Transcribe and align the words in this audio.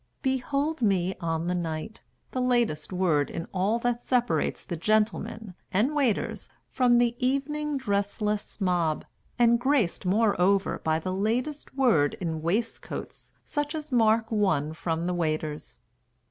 Behold 0.23 0.81
me 0.81 1.13
on 1.21 1.45
the 1.45 1.53
night, 1.53 2.01
the 2.31 2.41
latest 2.41 2.91
word 2.91 3.29
In 3.29 3.45
all 3.53 3.77
that 3.77 4.01
separates 4.01 4.65
the 4.65 4.75
gentleman 4.75 5.53
(And 5.71 5.93
waiters) 5.95 6.49
from 6.71 6.97
the 6.97 7.15
evening 7.23 7.77
dress 7.77 8.19
less 8.19 8.59
mob, 8.59 9.05
And 9.37 9.59
graced, 9.59 10.03
moreover, 10.03 10.81
by 10.83 10.97
the 10.97 11.13
latest 11.13 11.75
word 11.75 12.15
In 12.15 12.41
waistcoats 12.41 13.33
such 13.45 13.75
as 13.75 13.91
mark 13.91 14.31
one 14.31 14.73
from 14.73 15.05
the 15.05 15.13
waiters. 15.13 15.77